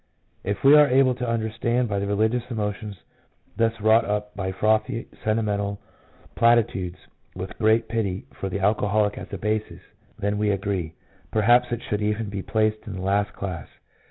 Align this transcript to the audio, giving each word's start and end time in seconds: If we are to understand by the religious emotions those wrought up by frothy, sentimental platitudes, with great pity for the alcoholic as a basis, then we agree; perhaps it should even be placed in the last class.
If 0.43 0.63
we 0.63 0.73
are 0.73 0.87
to 0.89 1.29
understand 1.29 1.87
by 1.87 1.99
the 1.99 2.07
religious 2.07 2.49
emotions 2.49 2.97
those 3.55 3.79
wrought 3.79 4.03
up 4.03 4.33
by 4.35 4.51
frothy, 4.51 5.07
sentimental 5.23 5.79
platitudes, 6.35 6.97
with 7.35 7.55
great 7.59 7.87
pity 7.87 8.25
for 8.33 8.49
the 8.49 8.61
alcoholic 8.61 9.19
as 9.19 9.31
a 9.31 9.37
basis, 9.37 9.81
then 10.17 10.39
we 10.39 10.49
agree; 10.49 10.95
perhaps 11.29 11.71
it 11.71 11.83
should 11.83 12.01
even 12.01 12.29
be 12.31 12.41
placed 12.41 12.87
in 12.87 12.93
the 12.95 13.01
last 13.03 13.33
class. 13.33 13.67